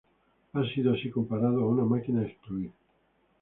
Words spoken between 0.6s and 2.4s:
sido así comparado a una máquina a